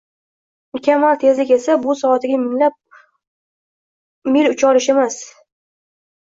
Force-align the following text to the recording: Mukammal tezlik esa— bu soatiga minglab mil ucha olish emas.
Mukammal 0.77 1.19
tezlik 1.23 1.51
esa— 1.57 1.75
bu 1.83 1.97
soatiga 1.99 2.41
minglab 2.47 2.79
mil 4.33 4.51
ucha 4.57 4.73
olish 4.75 4.91
emas. 4.99 5.23